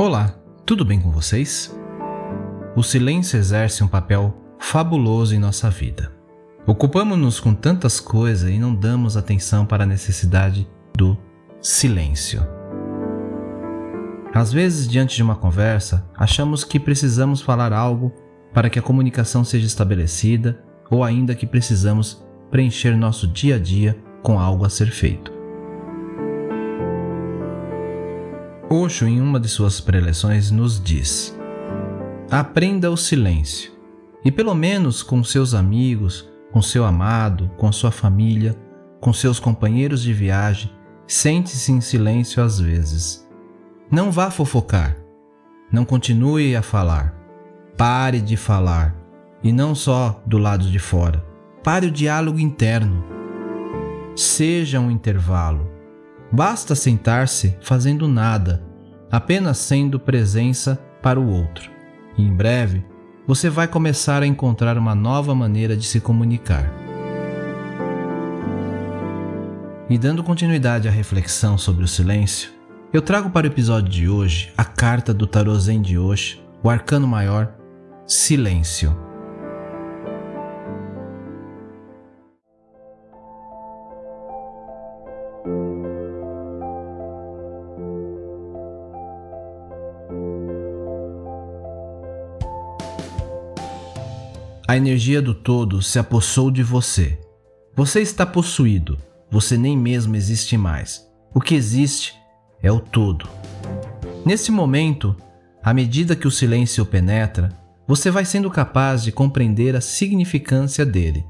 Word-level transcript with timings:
Olá, 0.00 0.34
tudo 0.64 0.82
bem 0.82 0.98
com 0.98 1.10
vocês? 1.10 1.78
O 2.74 2.82
silêncio 2.82 3.36
exerce 3.36 3.84
um 3.84 3.86
papel 3.86 4.34
fabuloso 4.58 5.34
em 5.34 5.38
nossa 5.38 5.68
vida. 5.68 6.10
Ocupamos-nos 6.66 7.38
com 7.38 7.52
tantas 7.52 8.00
coisas 8.00 8.48
e 8.48 8.58
não 8.58 8.74
damos 8.74 9.18
atenção 9.18 9.66
para 9.66 9.82
a 9.82 9.86
necessidade 9.86 10.66
do 10.96 11.18
silêncio. 11.60 12.40
Às 14.32 14.50
vezes, 14.50 14.88
diante 14.88 15.16
de 15.16 15.22
uma 15.22 15.36
conversa, 15.36 16.08
achamos 16.16 16.64
que 16.64 16.80
precisamos 16.80 17.42
falar 17.42 17.70
algo 17.70 18.10
para 18.54 18.70
que 18.70 18.78
a 18.78 18.82
comunicação 18.82 19.44
seja 19.44 19.66
estabelecida 19.66 20.64
ou 20.90 21.04
ainda 21.04 21.34
que 21.34 21.46
precisamos 21.46 22.24
preencher 22.50 22.96
nosso 22.96 23.26
dia 23.26 23.56
a 23.56 23.58
dia 23.58 24.02
com 24.22 24.40
algo 24.40 24.64
a 24.64 24.70
ser 24.70 24.90
feito. 24.90 25.39
Osho, 28.72 29.04
em 29.04 29.20
uma 29.20 29.40
de 29.40 29.48
suas 29.48 29.80
preleções, 29.80 30.52
nos 30.52 30.80
diz: 30.80 31.36
Aprenda 32.30 32.88
o 32.88 32.96
silêncio, 32.96 33.72
e 34.24 34.30
pelo 34.30 34.54
menos 34.54 35.02
com 35.02 35.24
seus 35.24 35.54
amigos, 35.54 36.30
com 36.52 36.62
seu 36.62 36.84
amado, 36.84 37.50
com 37.56 37.72
sua 37.72 37.90
família, 37.90 38.56
com 39.00 39.12
seus 39.12 39.40
companheiros 39.40 40.00
de 40.00 40.12
viagem, 40.12 40.70
sente-se 41.04 41.72
em 41.72 41.80
silêncio 41.80 42.40
às 42.40 42.60
vezes. 42.60 43.28
Não 43.90 44.12
vá 44.12 44.30
fofocar, 44.30 44.96
não 45.72 45.84
continue 45.84 46.54
a 46.54 46.62
falar. 46.62 47.16
Pare 47.76 48.20
de 48.20 48.36
falar, 48.36 48.94
e 49.42 49.52
não 49.52 49.74
só 49.74 50.22
do 50.24 50.38
lado 50.38 50.70
de 50.70 50.78
fora. 50.78 51.26
Pare 51.64 51.86
o 51.86 51.90
diálogo 51.90 52.38
interno. 52.38 53.04
Seja 54.14 54.78
um 54.78 54.92
intervalo 54.92 55.79
Basta 56.32 56.74
sentar-se 56.74 57.56
fazendo 57.60 58.06
nada, 58.06 58.62
apenas 59.10 59.58
sendo 59.58 59.98
presença 59.98 60.78
para 61.02 61.18
o 61.18 61.28
outro. 61.28 61.70
E 62.16 62.22
em 62.22 62.32
breve, 62.32 62.84
você 63.26 63.50
vai 63.50 63.66
começar 63.66 64.22
a 64.22 64.26
encontrar 64.26 64.78
uma 64.78 64.94
nova 64.94 65.34
maneira 65.34 65.76
de 65.76 65.86
se 65.86 66.00
comunicar. 66.00 66.70
E 69.88 69.98
dando 69.98 70.22
continuidade 70.22 70.86
à 70.86 70.90
reflexão 70.90 71.58
sobre 71.58 71.84
o 71.84 71.88
silêncio, 71.88 72.50
eu 72.92 73.02
trago 73.02 73.30
para 73.30 73.46
o 73.46 73.50
episódio 73.50 73.88
de 73.88 74.08
hoje 74.08 74.52
a 74.56 74.64
carta 74.64 75.12
do 75.12 75.26
Tarô 75.26 75.54
Zen 75.58 75.82
de 75.82 75.98
Osho, 75.98 76.38
o 76.62 76.70
arcano 76.70 77.08
maior, 77.08 77.54
Silêncio. 78.06 79.09
A 94.70 94.76
energia 94.76 95.20
do 95.20 95.34
todo 95.34 95.82
se 95.82 95.98
apossou 95.98 96.48
de 96.48 96.62
você. 96.62 97.18
Você 97.74 98.00
está 98.02 98.24
possuído, 98.24 98.96
você 99.28 99.58
nem 99.58 99.76
mesmo 99.76 100.14
existe 100.14 100.56
mais. 100.56 101.04
O 101.34 101.40
que 101.40 101.56
existe 101.56 102.14
é 102.62 102.70
o 102.70 102.78
todo. 102.78 103.28
Nesse 104.24 104.52
momento, 104.52 105.16
à 105.60 105.74
medida 105.74 106.14
que 106.14 106.28
o 106.28 106.30
silêncio 106.30 106.86
penetra, 106.86 107.48
você 107.84 108.12
vai 108.12 108.24
sendo 108.24 108.48
capaz 108.48 109.02
de 109.02 109.10
compreender 109.10 109.74
a 109.74 109.80
significância 109.80 110.86
dele, 110.86 111.26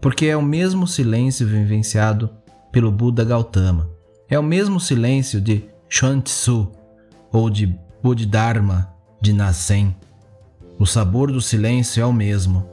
porque 0.00 0.26
é 0.26 0.36
o 0.36 0.40
mesmo 0.40 0.86
silêncio 0.86 1.48
vivenciado 1.48 2.30
pelo 2.70 2.92
Buda 2.92 3.24
Gautama. 3.24 3.90
É 4.28 4.38
o 4.38 4.44
mesmo 4.44 4.78
silêncio 4.78 5.40
de 5.40 5.64
Chuang-Tzu 5.88 6.70
ou 7.32 7.50
de 7.50 7.76
Bodhidharma 8.00 8.94
de 9.20 9.32
Nazen. 9.32 9.92
O 10.80 10.86
sabor 10.86 11.30
do 11.30 11.42
silêncio 11.42 12.02
é 12.02 12.06
o 12.06 12.12
mesmo. 12.12 12.66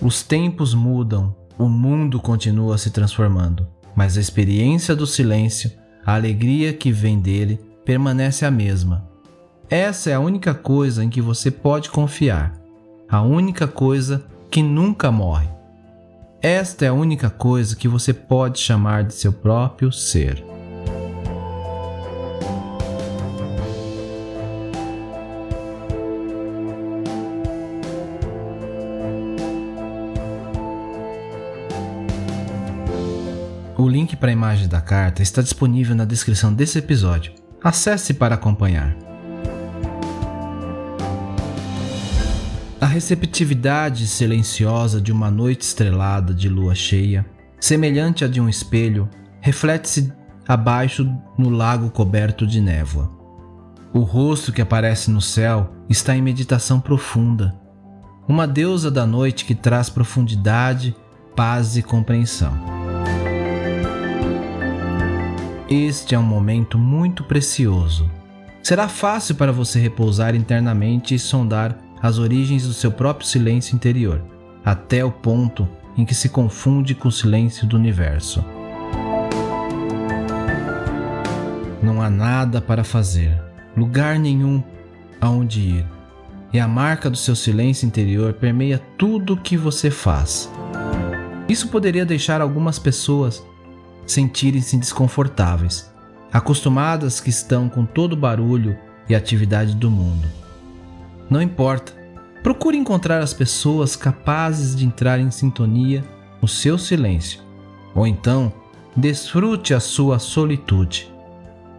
Os 0.00 0.22
tempos 0.22 0.72
mudam, 0.72 1.34
o 1.58 1.68
mundo 1.68 2.20
continua 2.20 2.78
se 2.78 2.92
transformando, 2.92 3.66
mas 3.92 4.16
a 4.16 4.20
experiência 4.20 4.94
do 4.94 5.04
silêncio, 5.04 5.72
a 6.06 6.14
alegria 6.14 6.72
que 6.72 6.92
vem 6.92 7.18
dele, 7.18 7.58
permanece 7.84 8.46
a 8.46 8.52
mesma. 8.52 9.04
Essa 9.68 10.10
é 10.10 10.14
a 10.14 10.20
única 10.20 10.54
coisa 10.54 11.02
em 11.02 11.10
que 11.10 11.20
você 11.20 11.50
pode 11.50 11.90
confiar, 11.90 12.54
a 13.08 13.20
única 13.20 13.66
coisa 13.66 14.24
que 14.48 14.62
nunca 14.62 15.10
morre. 15.10 15.48
Esta 16.40 16.84
é 16.84 16.88
a 16.88 16.94
única 16.94 17.28
coisa 17.28 17.74
que 17.74 17.88
você 17.88 18.14
pode 18.14 18.60
chamar 18.60 19.02
de 19.02 19.14
seu 19.14 19.32
próprio 19.32 19.90
ser. 19.90 20.49
Link 34.10 34.16
para 34.16 34.30
a 34.30 34.32
imagem 34.32 34.66
da 34.66 34.80
carta 34.80 35.22
está 35.22 35.40
disponível 35.40 35.94
na 35.94 36.04
descrição 36.04 36.52
desse 36.52 36.78
episódio. 36.78 37.32
Acesse 37.62 38.14
para 38.14 38.34
acompanhar. 38.34 38.96
A 42.80 42.86
receptividade 42.86 44.06
silenciosa 44.06 45.00
de 45.00 45.12
uma 45.12 45.30
noite 45.30 45.62
estrelada 45.62 46.32
de 46.32 46.48
lua 46.48 46.74
cheia, 46.74 47.26
semelhante 47.60 48.24
à 48.24 48.28
de 48.28 48.40
um 48.40 48.48
espelho, 48.48 49.08
reflete-se 49.40 50.12
abaixo 50.48 51.08
no 51.38 51.50
lago 51.50 51.90
coberto 51.90 52.46
de 52.46 52.60
névoa. 52.60 53.10
O 53.92 54.00
rosto 54.00 54.52
que 54.52 54.62
aparece 54.62 55.10
no 55.10 55.20
céu 55.20 55.72
está 55.88 56.16
em 56.16 56.22
meditação 56.22 56.80
profunda, 56.80 57.54
uma 58.26 58.46
deusa 58.46 58.90
da 58.90 59.06
noite 59.06 59.44
que 59.44 59.54
traz 59.54 59.90
profundidade, 59.90 60.96
paz 61.36 61.76
e 61.76 61.82
compreensão. 61.82 62.79
Este 65.70 66.16
é 66.16 66.18
um 66.18 66.22
momento 66.24 66.76
muito 66.76 67.22
precioso. 67.22 68.10
Será 68.60 68.88
fácil 68.88 69.36
para 69.36 69.52
você 69.52 69.78
repousar 69.78 70.34
internamente 70.34 71.14
e 71.14 71.18
sondar 71.18 71.78
as 72.02 72.18
origens 72.18 72.66
do 72.66 72.72
seu 72.72 72.90
próprio 72.90 73.24
silêncio 73.24 73.76
interior, 73.76 74.20
até 74.64 75.04
o 75.04 75.12
ponto 75.12 75.68
em 75.96 76.04
que 76.04 76.12
se 76.12 76.28
confunde 76.28 76.92
com 76.92 77.06
o 77.06 77.12
silêncio 77.12 77.68
do 77.68 77.76
universo. 77.76 78.44
Não 81.80 82.02
há 82.02 82.10
nada 82.10 82.60
para 82.60 82.82
fazer, 82.82 83.40
lugar 83.76 84.18
nenhum 84.18 84.60
aonde 85.20 85.60
ir, 85.60 85.86
e 86.52 86.58
a 86.58 86.66
marca 86.66 87.08
do 87.08 87.16
seu 87.16 87.36
silêncio 87.36 87.86
interior 87.86 88.32
permeia 88.32 88.82
tudo 88.98 89.34
o 89.34 89.40
que 89.40 89.56
você 89.56 89.88
faz. 89.88 90.50
Isso 91.48 91.68
poderia 91.68 92.04
deixar 92.04 92.40
algumas 92.40 92.76
pessoas 92.76 93.48
sentirem-se 94.10 94.76
desconfortáveis, 94.76 95.90
acostumadas 96.32 97.20
que 97.20 97.30
estão 97.30 97.68
com 97.68 97.84
todo 97.84 98.14
o 98.14 98.16
barulho 98.16 98.76
e 99.08 99.14
atividade 99.14 99.74
do 99.74 99.90
mundo. 99.90 100.28
Não 101.28 101.40
importa, 101.40 101.92
procure 102.42 102.76
encontrar 102.76 103.22
as 103.22 103.32
pessoas 103.32 103.96
capazes 103.96 104.74
de 104.74 104.84
entrar 104.84 105.18
em 105.20 105.30
sintonia 105.30 106.04
no 106.42 106.48
seu 106.48 106.76
silêncio, 106.76 107.40
ou 107.94 108.06
então 108.06 108.52
desfrute 108.96 109.72
a 109.74 109.80
sua 109.80 110.18
solitude. 110.18 111.10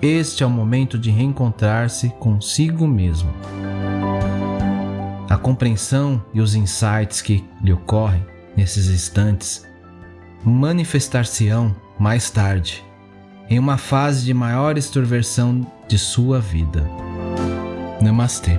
Este 0.00 0.42
é 0.42 0.46
o 0.46 0.50
momento 0.50 0.98
de 0.98 1.10
reencontrar-se 1.10 2.10
consigo 2.20 2.86
mesmo. 2.86 3.30
A 5.28 5.36
compreensão 5.36 6.22
e 6.34 6.40
os 6.40 6.54
insights 6.54 7.22
que 7.22 7.44
lhe 7.62 7.72
ocorrem 7.72 8.24
nesses 8.56 8.88
instantes 8.88 9.64
manifestar-se-ão 10.44 11.74
mais 12.02 12.30
tarde, 12.30 12.84
em 13.48 13.60
uma 13.60 13.78
fase 13.78 14.24
de 14.24 14.34
maior 14.34 14.76
extroversão 14.76 15.64
de 15.86 15.96
sua 15.96 16.40
vida. 16.40 16.84
Namastê. 18.00 18.58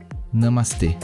Namastê. 0.33 0.95